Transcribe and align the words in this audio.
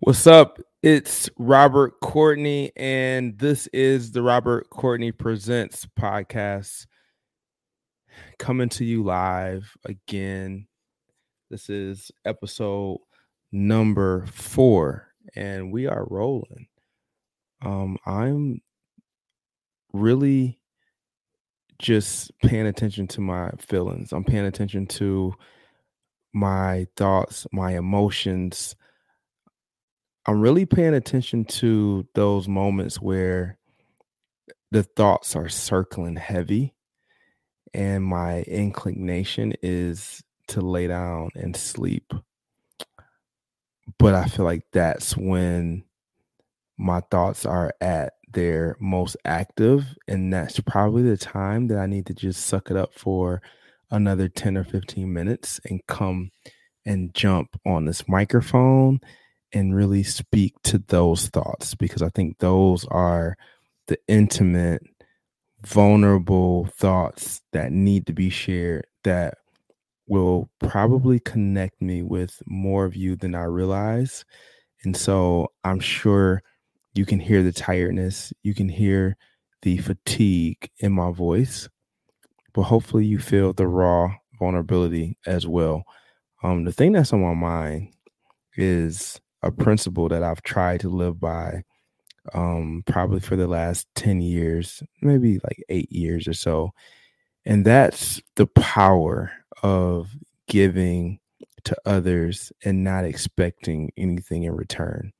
What's 0.00 0.26
up? 0.26 0.60
It's 0.82 1.30
Robert 1.38 2.00
Courtney, 2.02 2.70
and 2.76 3.38
this 3.38 3.66
is 3.68 4.12
the 4.12 4.20
Robert 4.20 4.68
Courtney 4.68 5.10
Presents 5.10 5.86
podcast 5.98 6.86
coming 8.38 8.68
to 8.68 8.84
you 8.84 9.02
live 9.02 9.74
again. 9.86 10.66
This 11.48 11.70
is 11.70 12.10
episode 12.26 12.98
number 13.52 14.26
four, 14.26 15.08
and 15.34 15.72
we 15.72 15.86
are 15.86 16.06
rolling. 16.10 16.66
Um, 17.64 17.96
I'm 18.04 18.60
really 19.94 20.60
just 21.78 22.38
paying 22.40 22.66
attention 22.66 23.06
to 23.08 23.22
my 23.22 23.50
feelings. 23.58 24.12
I'm 24.12 24.24
paying 24.24 24.44
attention 24.44 24.86
to 24.88 25.32
my 26.34 26.86
thoughts, 26.96 27.46
my 27.50 27.78
emotions 27.78 28.76
I'm 30.26 30.40
really 30.40 30.66
paying 30.66 30.94
attention 30.94 31.44
to 31.44 32.06
those 32.14 32.48
moments 32.48 33.00
where 33.00 33.58
the 34.72 34.82
thoughts 34.82 35.36
are 35.36 35.48
circling 35.48 36.16
heavy 36.16 36.74
and 37.72 38.02
my 38.02 38.40
inclination 38.42 39.54
is 39.62 40.24
to 40.48 40.60
lay 40.60 40.88
down 40.88 41.30
and 41.36 41.56
sleep. 41.56 42.12
But 43.98 44.14
I 44.14 44.24
feel 44.26 44.44
like 44.44 44.64
that's 44.72 45.16
when 45.16 45.84
my 46.76 47.00
thoughts 47.10 47.46
are 47.46 47.72
at 47.80 48.14
their 48.32 48.76
most 48.80 49.16
active. 49.24 49.84
And 50.08 50.32
that's 50.32 50.58
probably 50.60 51.02
the 51.04 51.16
time 51.16 51.68
that 51.68 51.78
I 51.78 51.86
need 51.86 52.06
to 52.06 52.14
just 52.14 52.46
suck 52.46 52.70
it 52.70 52.76
up 52.76 52.94
for 52.94 53.42
another 53.92 54.28
10 54.28 54.56
or 54.56 54.64
15 54.64 55.12
minutes 55.12 55.60
and 55.66 55.86
come 55.86 56.32
and 56.84 57.14
jump 57.14 57.60
on 57.64 57.84
this 57.84 58.08
microphone 58.08 59.00
and 59.56 59.74
really 59.74 60.02
speak 60.02 60.54
to 60.64 60.78
those 60.88 61.28
thoughts 61.28 61.74
because 61.74 62.02
I 62.02 62.10
think 62.10 62.38
those 62.38 62.84
are 62.86 63.36
the 63.88 63.98
intimate, 64.06 64.82
vulnerable 65.62 66.66
thoughts 66.66 67.40
that 67.52 67.72
need 67.72 68.06
to 68.06 68.12
be 68.12 68.28
shared 68.28 68.86
that 69.04 69.38
will 70.06 70.50
probably 70.60 71.18
connect 71.20 71.80
me 71.80 72.02
with 72.02 72.42
more 72.46 72.84
of 72.84 72.94
you 72.94 73.16
than 73.16 73.34
I 73.34 73.44
realize. 73.44 74.24
And 74.84 74.96
so 74.96 75.48
I'm 75.64 75.80
sure 75.80 76.42
you 76.94 77.06
can 77.06 77.18
hear 77.18 77.42
the 77.42 77.52
tiredness, 77.52 78.32
you 78.42 78.54
can 78.54 78.68
hear 78.68 79.16
the 79.62 79.78
fatigue 79.78 80.70
in 80.78 80.92
my 80.92 81.10
voice, 81.10 81.68
but 82.52 82.62
hopefully 82.62 83.06
you 83.06 83.18
feel 83.18 83.52
the 83.52 83.66
raw 83.66 84.14
vulnerability 84.38 85.16
as 85.26 85.46
well. 85.46 85.82
Um, 86.42 86.64
the 86.64 86.72
thing 86.72 86.92
that's 86.92 87.12
on 87.12 87.22
my 87.22 87.34
mind 87.34 87.88
is 88.56 89.20
a 89.42 89.50
principle 89.52 90.08
that 90.08 90.22
I've 90.22 90.42
tried 90.42 90.80
to 90.80 90.88
live 90.88 91.20
by 91.20 91.62
um 92.34 92.82
probably 92.86 93.20
for 93.20 93.36
the 93.36 93.46
last 93.48 93.86
10 93.94 94.20
years, 94.20 94.82
maybe 95.02 95.38
like 95.44 95.62
8 95.68 95.90
years 95.92 96.28
or 96.28 96.34
so. 96.34 96.72
And 97.44 97.64
that's 97.64 98.20
the 98.36 98.46
power 98.48 99.32
of 99.62 100.10
giving 100.48 101.20
to 101.64 101.76
others 101.86 102.52
and 102.64 102.84
not 102.84 103.04
expecting 103.04 103.92
anything 103.96 104.44
in 104.44 104.54
return. 104.54 105.12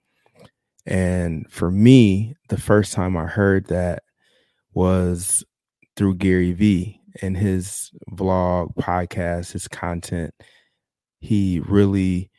And 0.87 1.51
for 1.51 1.71
me, 1.71 2.37
the 2.49 2.59
first 2.59 2.93
time 2.93 3.17
I 3.17 3.27
heard 3.27 3.67
that 3.67 4.03
was 4.75 5.45
through 5.97 6.17
Gary 6.17 6.53
Vee 6.53 7.01
and 7.23 7.37
his 7.37 7.91
vlog, 8.13 8.75
podcast, 8.77 9.53
his 9.53 9.69
content. 9.69 10.35
He 11.21 11.61
really 11.61 12.31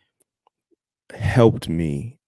helped 1.14 1.70
me 1.70 2.20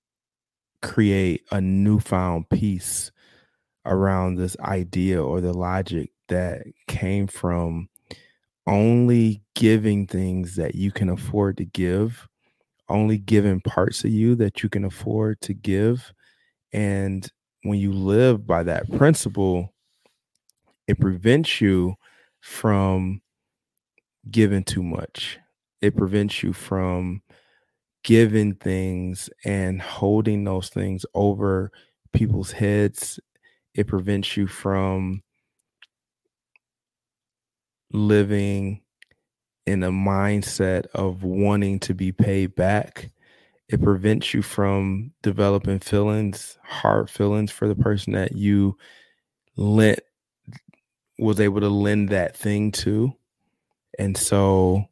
create 0.81 1.43
a 1.51 1.59
newfound 1.59 2.49
peace 2.49 3.11
around 3.85 4.35
this 4.35 4.55
idea 4.59 5.21
or 5.21 5.41
the 5.41 5.53
logic 5.53 6.11
that 6.27 6.63
came 6.87 7.27
from 7.27 7.89
only 8.67 9.41
giving 9.55 10.05
things 10.05 10.55
that 10.55 10.75
you 10.75 10.91
can 10.91 11.09
afford 11.09 11.57
to 11.57 11.65
give, 11.65 12.27
only 12.87 13.17
giving 13.17 13.59
parts 13.61 14.03
of 14.03 14.11
you 14.11 14.35
that 14.35 14.61
you 14.61 14.69
can 14.69 14.85
afford 14.85 15.41
to 15.41 15.53
give. 15.53 16.13
And 16.71 17.27
when 17.63 17.79
you 17.79 17.91
live 17.91 18.45
by 18.45 18.63
that 18.63 18.89
principle, 18.91 19.73
it 20.87 20.99
prevents 20.99 21.59
you 21.61 21.95
from 22.41 23.21
giving 24.29 24.63
too 24.63 24.83
much. 24.83 25.39
It 25.81 25.95
prevents 25.97 26.43
you 26.43 26.53
from 26.53 27.21
giving 28.03 28.55
things 28.55 29.29
and 29.45 29.81
holding 29.81 30.43
those 30.43 30.69
things 30.69 31.05
over 31.13 31.71
people's 32.13 32.51
heads 32.51 33.19
it 33.79 33.87
prevents 33.87 34.35
you 34.35 34.47
from 34.47 35.23
living 37.93 38.81
in 39.65 39.83
a 39.83 39.91
mindset 39.91 40.85
of 40.93 41.23
wanting 41.23 41.79
to 41.79 41.93
be 41.93 42.11
paid 42.11 42.55
back. 42.55 43.09
It 43.67 43.81
prevents 43.81 44.33
you 44.33 44.41
from 44.41 45.11
developing 45.21 45.79
feelings 45.79 46.57
hard 46.63 47.09
feelings 47.09 47.51
for 47.51 47.67
the 47.67 47.75
person 47.75 48.13
that 48.13 48.33
you 48.33 48.77
lent 49.55 49.99
was 51.19 51.39
able 51.39 51.61
to 51.61 51.69
lend 51.69 52.09
that 52.09 52.35
thing 52.35 52.71
to. 52.71 53.13
And 53.97 54.17
so 54.17 54.85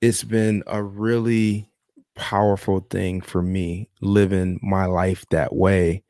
it's 0.00 0.24
been 0.24 0.62
a 0.66 0.82
really 0.82 1.68
powerful 2.16 2.80
thing 2.90 3.20
for 3.20 3.42
me 3.42 3.88
living 4.00 4.58
my 4.62 4.86
life 4.86 5.24
that 5.30 5.54
way 5.54 6.02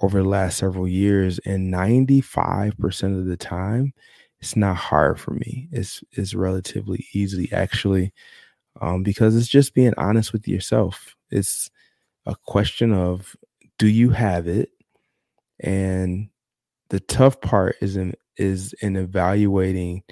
over 0.00 0.22
the 0.22 0.28
last 0.28 0.58
several 0.58 0.88
years 0.88 1.38
and 1.40 1.72
95% 1.72 3.18
of 3.18 3.26
the 3.26 3.36
time 3.36 3.92
it's 4.42 4.56
not 4.56 4.76
hard 4.76 5.20
for 5.20 5.30
me. 5.34 5.68
It's 5.70 6.02
it's 6.12 6.34
relatively 6.34 7.06
easy 7.14 7.50
actually 7.52 8.12
um, 8.80 9.04
because 9.04 9.36
it's 9.36 9.48
just 9.48 9.74
being 9.74 9.94
honest 9.96 10.32
with 10.32 10.48
yourself. 10.48 11.16
It's 11.30 11.70
a 12.26 12.34
question 12.46 12.92
of 12.92 13.36
do 13.78 13.86
you 13.88 14.10
have 14.10 14.48
it? 14.48 14.70
And 15.60 16.28
the 16.90 17.00
tough 17.00 17.40
part 17.40 17.76
is 17.80 17.96
in 17.96 18.14
is 18.36 18.74
in 18.82 18.96
evaluating 18.96 20.02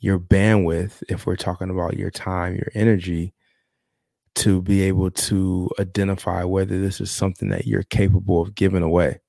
your 0.00 0.18
bandwidth 0.18 1.02
if 1.08 1.26
we're 1.26 1.36
talking 1.36 1.70
about 1.70 1.96
your 1.96 2.10
time 2.10 2.54
your 2.54 2.70
energy 2.74 3.32
to 4.38 4.62
be 4.62 4.82
able 4.82 5.10
to 5.10 5.70
identify 5.80 6.44
whether 6.44 6.80
this 6.80 7.00
is 7.00 7.10
something 7.10 7.48
that 7.50 7.66
you're 7.66 7.82
capable 7.84 8.42
of 8.42 8.54
giving 8.54 8.82
away. 8.82 9.20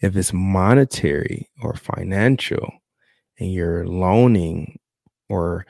If 0.00 0.16
it's 0.16 0.32
monetary 0.32 1.48
or 1.62 1.74
financial 1.74 2.70
and 3.38 3.52
you're 3.52 3.86
loaning 3.86 4.78
or 5.28 5.66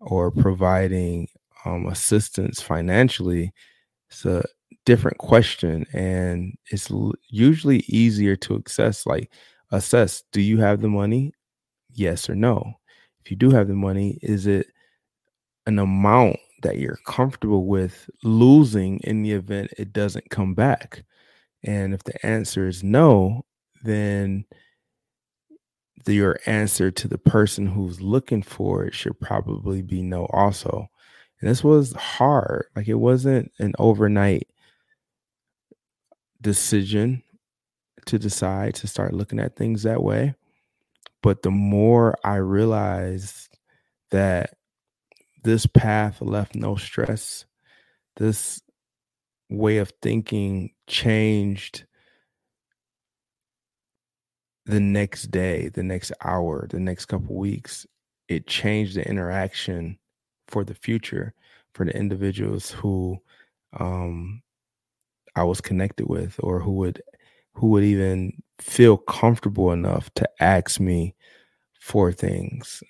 or 0.00 0.30
providing 0.30 1.28
um, 1.64 1.86
assistance 1.86 2.60
financially, 2.60 3.52
it's 4.10 4.24
a 4.26 4.44
different 4.84 5.18
question 5.18 5.86
and 5.94 6.54
it's 6.70 6.90
l- 6.90 7.14
usually 7.28 7.78
easier 7.88 8.36
to 8.36 8.62
assess 8.66 9.06
like 9.06 9.30
assess 9.72 10.24
do 10.32 10.40
you 10.42 10.58
have 10.58 10.82
the 10.82 10.88
money 10.88 11.32
yes 11.94 12.28
or 12.28 12.34
no 12.34 12.74
if 13.24 13.30
you 13.30 13.36
do 13.36 13.50
have 13.50 13.68
the 13.68 13.74
money 13.74 14.18
is 14.22 14.46
it 14.46 14.66
an 15.66 15.78
amount 15.78 16.36
that 16.64 16.78
you're 16.78 16.98
comfortable 17.06 17.66
with 17.66 18.10
losing 18.24 18.98
in 19.04 19.22
the 19.22 19.32
event 19.32 19.70
it 19.78 19.92
doesn't 19.92 20.30
come 20.30 20.54
back? 20.54 21.04
And 21.62 21.94
if 21.94 22.02
the 22.04 22.26
answer 22.26 22.66
is 22.66 22.82
no, 22.82 23.44
then 23.84 24.44
the, 26.04 26.14
your 26.14 26.38
answer 26.46 26.90
to 26.90 27.08
the 27.08 27.18
person 27.18 27.66
who's 27.66 28.00
looking 28.00 28.42
for 28.42 28.84
it 28.84 28.94
should 28.94 29.18
probably 29.20 29.80
be 29.80 30.02
no, 30.02 30.26
also. 30.26 30.88
And 31.40 31.50
this 31.50 31.64
was 31.64 31.92
hard. 31.92 32.66
Like 32.76 32.88
it 32.88 32.94
wasn't 32.94 33.52
an 33.58 33.72
overnight 33.78 34.48
decision 36.40 37.22
to 38.06 38.18
decide 38.18 38.74
to 38.76 38.86
start 38.86 39.14
looking 39.14 39.40
at 39.40 39.56
things 39.56 39.82
that 39.82 40.02
way. 40.02 40.34
But 41.22 41.42
the 41.42 41.50
more 41.50 42.16
I 42.22 42.36
realized 42.36 43.56
that 44.10 44.50
this 45.44 45.66
path 45.66 46.20
left 46.20 46.54
no 46.54 46.76
stress. 46.76 47.44
This 48.16 48.60
way 49.50 49.78
of 49.78 49.92
thinking 50.02 50.70
changed 50.86 51.84
the 54.66 54.80
next 54.80 55.30
day, 55.30 55.68
the 55.68 55.82
next 55.82 56.12
hour, 56.22 56.66
the 56.68 56.80
next 56.80 57.06
couple 57.06 57.36
weeks. 57.36 57.86
It 58.28 58.46
changed 58.46 58.96
the 58.96 59.06
interaction 59.06 59.98
for 60.48 60.64
the 60.64 60.74
future 60.74 61.34
for 61.74 61.84
the 61.84 61.96
individuals 61.96 62.70
who 62.70 63.18
um, 63.78 64.42
I 65.36 65.44
was 65.44 65.60
connected 65.60 66.08
with 66.08 66.36
or 66.42 66.60
who 66.60 66.72
would 66.72 67.02
who 67.54 67.68
would 67.68 67.84
even 67.84 68.32
feel 68.58 68.96
comfortable 68.96 69.72
enough 69.72 70.12
to 70.14 70.28
ask 70.40 70.80
me 70.80 71.14
for 71.80 72.10
things. 72.10 72.82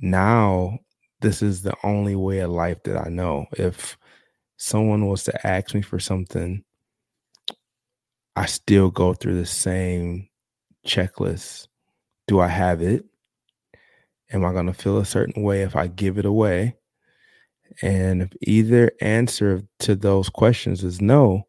Now 0.00 0.78
this 1.20 1.42
is 1.42 1.62
the 1.62 1.74
only 1.82 2.16
way 2.16 2.40
of 2.40 2.50
life 2.50 2.82
that 2.84 2.96
I 3.06 3.08
know. 3.08 3.46
If 3.52 3.96
someone 4.56 5.06
was 5.06 5.24
to 5.24 5.46
ask 5.46 5.74
me 5.74 5.82
for 5.82 5.98
something, 5.98 6.64
I 8.36 8.46
still 8.46 8.90
go 8.90 9.14
through 9.14 9.36
the 9.36 9.46
same 9.46 10.28
checklist. 10.86 11.68
Do 12.26 12.40
I 12.40 12.48
have 12.48 12.80
it? 12.82 13.04
Am 14.32 14.44
I 14.44 14.52
going 14.52 14.66
to 14.66 14.74
feel 14.74 14.98
a 14.98 15.04
certain 15.04 15.42
way 15.42 15.62
if 15.62 15.76
I 15.76 15.88
give 15.88 16.16
it 16.16 16.24
away? 16.24 16.76
And 17.82 18.22
if 18.22 18.30
either 18.42 18.92
answer 19.00 19.62
to 19.80 19.96
those 19.96 20.28
questions 20.28 20.84
is 20.84 21.00
no, 21.00 21.46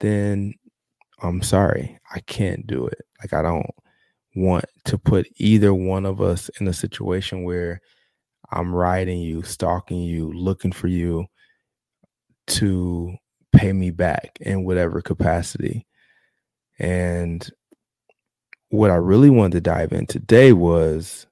then 0.00 0.54
I'm 1.22 1.42
sorry, 1.42 1.98
I 2.14 2.20
can't 2.20 2.66
do 2.66 2.86
it. 2.86 3.00
Like, 3.20 3.32
I 3.32 3.42
don't 3.42 3.70
want 4.34 4.64
to 4.86 4.98
put 4.98 5.28
either 5.36 5.72
one 5.72 6.04
of 6.04 6.20
us 6.20 6.50
in 6.60 6.66
a 6.68 6.72
situation 6.72 7.44
where 7.44 7.80
I'm 8.54 8.72
riding 8.72 9.20
you, 9.20 9.42
stalking 9.42 10.00
you, 10.00 10.32
looking 10.32 10.70
for 10.70 10.86
you 10.86 11.26
to 12.46 13.16
pay 13.52 13.72
me 13.72 13.90
back 13.90 14.38
in 14.40 14.64
whatever 14.64 15.02
capacity. 15.02 15.86
And 16.78 17.48
what 18.68 18.90
I 18.92 18.96
really 18.96 19.30
wanted 19.30 19.52
to 19.52 19.60
dive 19.60 19.92
in 19.92 20.06
today 20.06 20.52
was 20.52 21.26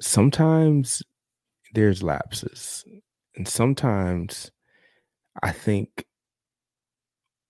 sometimes 0.00 1.02
there's 1.74 2.02
lapses. 2.02 2.84
And 3.36 3.46
sometimes 3.46 4.50
I 5.44 5.52
think 5.52 6.06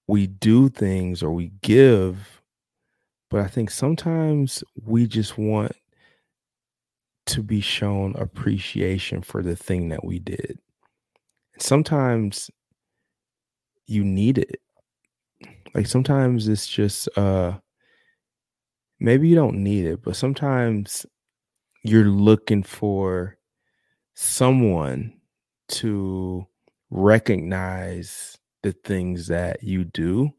we 0.06 0.26
do 0.26 0.68
things 0.68 1.22
or 1.22 1.30
we 1.32 1.52
give, 1.62 2.42
but 3.30 3.40
I 3.40 3.46
think 3.46 3.70
sometimes 3.70 4.62
we 4.84 5.06
just 5.06 5.38
want 5.38 5.72
to 7.30 7.42
be 7.42 7.60
shown 7.60 8.14
appreciation 8.16 9.22
for 9.22 9.42
the 9.42 9.56
thing 9.56 9.88
that 9.88 10.04
we 10.04 10.18
did. 10.18 10.58
Sometimes 11.58 12.50
you 13.86 14.04
need 14.04 14.38
it. 14.38 14.60
Like 15.74 15.86
sometimes 15.86 16.48
it's 16.48 16.66
just 16.66 17.08
uh 17.16 17.58
maybe 18.98 19.28
you 19.28 19.34
don't 19.34 19.62
need 19.62 19.86
it, 19.86 20.02
but 20.02 20.16
sometimes 20.16 21.06
you're 21.82 22.04
looking 22.04 22.62
for 22.62 23.38
someone 24.14 25.12
to 25.68 26.46
recognize 26.90 28.36
the 28.62 28.72
things 28.72 29.28
that 29.28 29.62
you 29.62 29.84
do. 29.84 30.30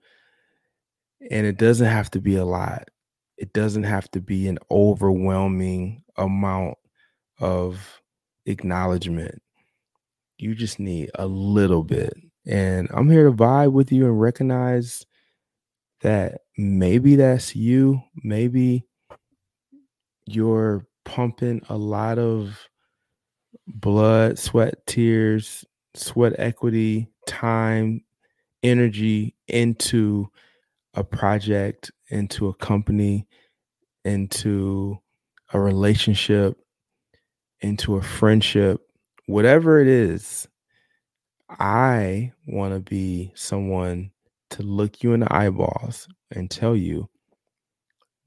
And 1.29 1.45
it 1.45 1.57
doesn't 1.57 1.87
have 1.87 2.11
to 2.11 2.21
be 2.21 2.35
a 2.35 2.45
lot. 2.45 2.89
It 3.37 3.53
doesn't 3.53 3.83
have 3.83 4.09
to 4.11 4.21
be 4.21 4.47
an 4.47 4.59
overwhelming 4.69 6.03
amount 6.17 6.77
of 7.41 8.01
acknowledgement. 8.45 9.41
You 10.37 10.55
just 10.55 10.79
need 10.79 11.11
a 11.15 11.27
little 11.27 11.83
bit. 11.83 12.13
And 12.47 12.87
I'm 12.93 13.09
here 13.09 13.25
to 13.25 13.31
vibe 13.31 13.73
with 13.73 13.91
you 13.91 14.05
and 14.05 14.19
recognize 14.19 15.05
that 16.01 16.41
maybe 16.57 17.15
that's 17.15 17.55
you. 17.55 18.01
Maybe 18.23 18.85
you're 20.25 20.85
pumping 21.05 21.61
a 21.69 21.77
lot 21.77 22.17
of 22.17 22.57
blood, 23.67 24.39
sweat, 24.39 24.85
tears, 24.87 25.65
sweat 25.93 26.33
equity, 26.39 27.09
time, 27.27 28.01
energy 28.63 29.35
into 29.47 30.27
a 30.93 31.03
project, 31.03 31.91
into 32.09 32.47
a 32.47 32.53
company, 32.55 33.27
into 34.03 34.97
a 35.53 35.59
relationship, 35.59 36.57
into 37.61 37.95
a 37.95 38.01
friendship, 38.01 38.81
whatever 39.25 39.79
it 39.79 39.87
is. 39.87 40.47
I 41.49 42.31
want 42.45 42.73
to 42.73 42.79
be 42.79 43.31
someone 43.35 44.11
to 44.51 44.63
look 44.63 45.03
you 45.03 45.13
in 45.13 45.21
the 45.21 45.33
eyeballs 45.33 46.07
and 46.31 46.49
tell 46.49 46.75
you 46.75 47.09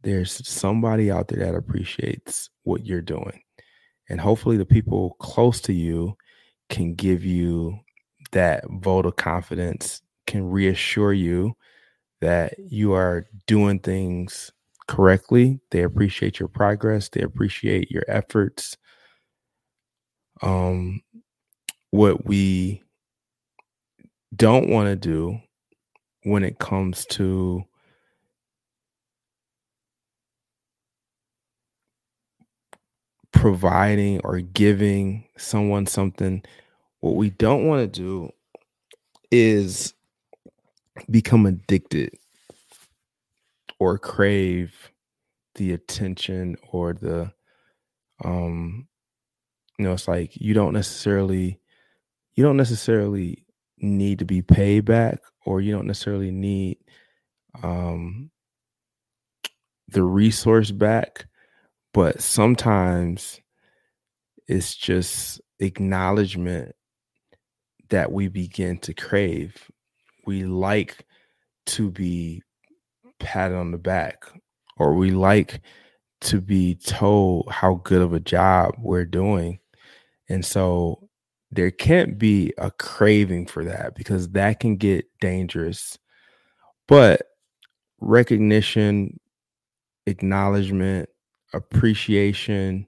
there's 0.03 0.47
somebody 0.47 1.11
out 1.11 1.29
there 1.29 1.47
that 1.47 1.55
appreciates 1.55 2.51
what 2.65 2.85
you're 2.85 3.01
doing. 3.01 3.41
And 4.09 4.21
hopefully, 4.21 4.59
the 4.59 4.67
people 4.67 5.17
close 5.19 5.61
to 5.63 5.73
you 5.73 6.15
can 6.69 6.95
give 6.95 7.25
you 7.25 7.79
that 8.33 8.65
vote 8.83 9.07
of 9.07 9.17
confidence, 9.17 10.03
can 10.27 10.49
reassure 10.51 11.13
you 11.13 11.57
that 12.21 12.55
you 12.59 12.93
are 12.93 13.27
doing 13.47 13.79
things 13.79 14.53
correctly. 14.87 15.61
They 15.71 15.83
appreciate 15.83 16.39
your 16.39 16.49
progress, 16.49 17.09
they 17.09 17.23
appreciate 17.23 17.91
your 17.91 18.05
efforts. 18.09 18.77
Um, 20.43 21.03
what 21.91 22.27
we 22.27 22.83
don't 24.35 24.69
want 24.69 24.89
to 24.89 24.97
do 24.97 25.39
when 26.25 26.45
it 26.45 26.59
comes 26.59 27.07
to 27.07 27.65
providing 33.33 34.21
or 34.25 34.41
giving 34.41 35.29
someone 35.37 35.87
something, 35.87 36.43
what 37.01 37.17
we 37.17 37.31
don't 37.31 37.67
want 37.67 37.81
to 37.93 38.01
do 38.01 38.31
is 39.31 39.93
become 41.11 41.47
addicted 41.47 42.15
or 43.79 43.99
crave 43.99 44.91
the 45.57 45.73
attention 45.73 46.57
or 46.71 46.93
the 46.95 47.33
um 48.25 48.87
you 49.79 49.85
know 49.85 49.93
it's 49.93 50.09
like 50.09 50.37
you 50.37 50.55
don't 50.55 50.73
necessarily 50.73 51.59
you 52.35 52.45
don't 52.45 52.57
necessarily 52.57 53.45
need 53.79 54.19
to 54.19 54.25
be 54.25 54.43
paid 54.43 54.85
back 54.85 55.21
or 55.45 55.61
you 55.61 55.73
don't 55.73 55.87
necessarily 55.87 56.31
need 56.31 56.79
um 57.63 58.31
the 59.89 60.03
resource 60.03 60.71
back 60.71 61.27
but 61.93 62.21
sometimes 62.21 63.41
it's 64.49 64.75
just 64.75 65.41
acknowledgement 65.61 66.75
that 67.91 68.11
we 68.11 68.29
begin 68.29 68.79
to 68.79 68.95
crave. 68.95 69.71
We 70.27 70.45
like 70.45 71.07
to 71.67 71.91
be 71.91 72.43
patted 73.21 73.57
on 73.57 73.71
the 73.71 73.79
back, 73.79 74.25
or 74.77 74.95
we 74.95 75.11
like 75.11 75.61
to 76.23 76.41
be 76.41 76.75
told 76.75 77.49
how 77.51 77.81
good 77.85 78.03
of 78.03 78.13
a 78.13 78.21
job 78.21 78.75
we're 78.79 79.05
doing. 79.05 79.61
And 80.29 80.45
so 80.45 81.09
there 81.51 81.71
can't 81.71 82.19
be 82.19 82.53
a 82.59 82.71
craving 82.71 83.47
for 83.47 83.65
that 83.65 83.95
because 83.95 84.31
that 84.31 84.61
can 84.61 84.77
get 84.77 85.07
dangerous. 85.21 85.99
But 86.89 87.23
recognition, 88.01 89.19
acknowledgement, 90.07 91.09
appreciation, 91.53 92.87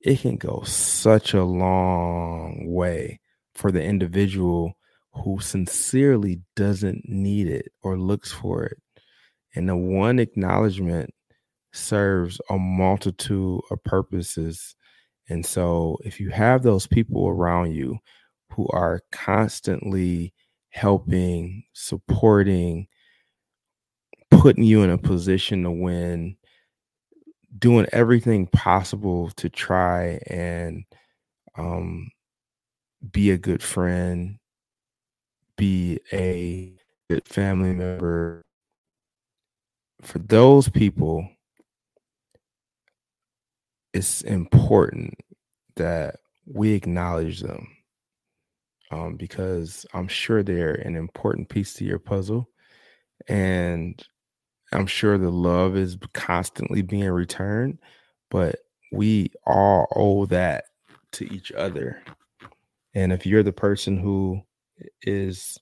it 0.00 0.20
can 0.20 0.36
go 0.36 0.62
such 0.64 1.34
a 1.34 1.44
long 1.44 2.66
way 2.66 3.20
for 3.54 3.72
the 3.72 3.82
individual 3.82 4.74
who 5.12 5.40
sincerely 5.40 6.40
doesn't 6.54 7.08
need 7.08 7.48
it 7.48 7.72
or 7.82 7.98
looks 7.98 8.30
for 8.30 8.64
it. 8.64 8.78
And 9.54 9.68
the 9.68 9.76
one 9.76 10.18
acknowledgement 10.18 11.12
serves 11.72 12.40
a 12.50 12.58
multitude 12.58 13.60
of 13.70 13.82
purposes. 13.84 14.76
And 15.28 15.44
so, 15.44 15.98
if 16.04 16.20
you 16.20 16.30
have 16.30 16.62
those 16.62 16.86
people 16.86 17.28
around 17.28 17.72
you 17.72 17.98
who 18.52 18.66
are 18.70 19.02
constantly 19.12 20.32
helping, 20.70 21.64
supporting, 21.74 22.88
putting 24.30 24.64
you 24.64 24.82
in 24.82 24.90
a 24.90 24.98
position 24.98 25.62
to 25.64 25.70
win, 25.70 26.36
doing 27.58 27.86
everything 27.92 28.46
possible 28.46 29.30
to 29.36 29.48
try 29.48 30.20
and 30.26 30.84
um, 31.56 32.10
be 33.12 33.30
a 33.30 33.38
good 33.38 33.62
friend, 33.62 34.38
be 35.56 35.98
a 36.12 36.74
good 37.10 37.26
family 37.26 37.72
member. 37.74 38.42
For 40.02 40.18
those 40.18 40.68
people, 40.68 41.28
it's 43.92 44.22
important 44.22 45.14
that 45.76 46.16
we 46.46 46.72
acknowledge 46.72 47.40
them 47.40 47.68
um, 48.90 49.16
because 49.16 49.86
I'm 49.92 50.08
sure 50.08 50.42
they're 50.42 50.74
an 50.74 50.96
important 50.96 51.48
piece 51.48 51.74
to 51.74 51.84
your 51.84 51.98
puzzle. 51.98 52.48
And 53.28 54.02
I'm 54.72 54.86
sure 54.86 55.18
the 55.18 55.30
love 55.30 55.76
is 55.76 55.96
constantly 56.14 56.82
being 56.82 57.08
returned, 57.10 57.78
but 58.30 58.56
we 58.92 59.30
all 59.46 59.86
owe 59.94 60.26
that 60.26 60.64
to 61.12 61.32
each 61.32 61.52
other. 61.52 62.02
And 62.94 63.12
if 63.12 63.26
you're 63.26 63.42
the 63.42 63.52
person 63.52 63.98
who 63.98 64.42
is 65.02 65.58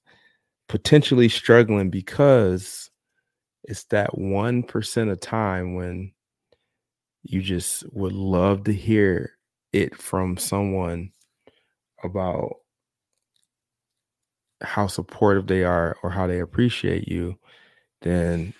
potentially 0.69 1.29
struggling 1.29 1.91
because 1.91 2.91
it's 3.65 3.85
that 3.85 4.11
1% 4.13 5.11
of 5.11 5.21
time 5.21 5.75
when 5.75 6.13
you 7.31 7.43
just 7.43 7.85
would 7.93 8.13
love 8.13 8.65
to 8.65 8.73
hear 8.73 9.33
it 9.73 9.97
from 9.97 10.37
someone 10.37 11.11
about 12.03 12.57
how 14.63 14.87
supportive 14.87 15.47
they 15.47 15.65
are 15.65 15.97
or 16.03 16.11
how 16.11 16.27
they 16.27 16.41
appreciate 16.41 17.09
you, 17.09 17.39
then 18.03 18.55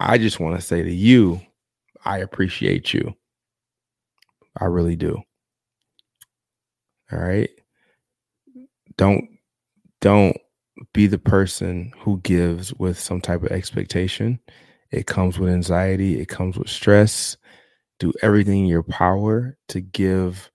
I 0.00 0.18
just 0.18 0.40
want 0.40 0.56
to 0.56 0.66
say 0.66 0.82
to 0.82 0.92
you, 0.92 1.40
I 2.04 2.18
appreciate 2.18 2.92
you. 2.92 3.14
I 4.60 4.64
really 4.66 4.96
do. 4.96 5.22
All 7.12 7.18
right. 7.18 7.50
Don't 8.96 9.28
don't 10.00 10.36
be 10.92 11.06
the 11.06 11.18
person 11.18 11.92
who 11.98 12.18
gives 12.20 12.74
with 12.74 12.98
some 12.98 13.20
type 13.20 13.42
of 13.42 13.52
expectation. 13.52 14.40
It 14.90 15.06
comes 15.06 15.38
with 15.38 15.50
anxiety, 15.50 16.20
it 16.20 16.28
comes 16.28 16.58
with 16.58 16.68
stress. 16.68 17.36
Do 18.02 18.12
everything 18.20 18.62
in 18.62 18.66
your 18.66 18.82
power 18.82 19.56
to 19.68 19.80
give 19.80 20.50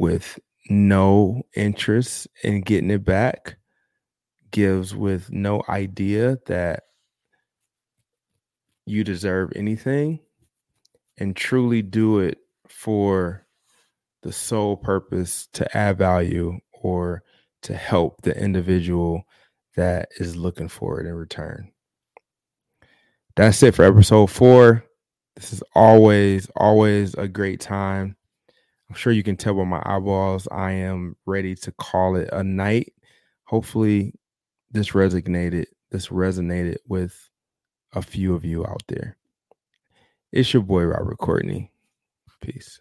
with 0.00 0.36
no 0.68 1.44
interest 1.54 2.26
in 2.42 2.62
getting 2.62 2.90
it 2.90 3.04
back, 3.04 3.56
gives 4.50 4.96
with 4.96 5.30
no 5.30 5.62
idea 5.68 6.38
that 6.46 6.82
you 8.84 9.04
deserve 9.04 9.52
anything, 9.54 10.18
and 11.18 11.36
truly 11.36 11.82
do 11.82 12.18
it 12.18 12.38
for 12.66 13.46
the 14.24 14.32
sole 14.32 14.76
purpose 14.76 15.46
to 15.52 15.76
add 15.76 15.98
value 15.98 16.58
or 16.82 17.22
to 17.62 17.76
help 17.76 18.22
the 18.22 18.36
individual 18.36 19.22
that 19.76 20.08
is 20.18 20.34
looking 20.34 20.66
for 20.66 21.00
it 21.00 21.06
in 21.06 21.14
return. 21.14 21.70
That's 23.36 23.62
it 23.62 23.76
for 23.76 23.84
episode 23.84 24.32
four. 24.32 24.84
This 25.36 25.52
is 25.52 25.62
always, 25.74 26.48
always 26.56 27.14
a 27.14 27.26
great 27.26 27.60
time. 27.60 28.16
I'm 28.88 28.94
sure 28.94 29.12
you 29.12 29.22
can 29.22 29.36
tell 29.36 29.54
by 29.54 29.64
my 29.64 29.82
eyeballs, 29.84 30.46
I 30.50 30.72
am 30.72 31.16
ready 31.26 31.54
to 31.56 31.72
call 31.72 32.16
it 32.16 32.28
a 32.32 32.44
night. 32.44 32.92
Hopefully, 33.44 34.14
this 34.70 34.90
resonated, 34.90 35.66
this 35.90 36.08
resonated 36.08 36.76
with 36.86 37.28
a 37.92 38.02
few 38.02 38.34
of 38.34 38.44
you 38.44 38.64
out 38.64 38.82
there. 38.88 39.16
It's 40.32 40.52
your 40.52 40.62
boy 40.62 40.84
Robert 40.84 41.18
Courtney. 41.18 41.72
Peace. 42.40 42.80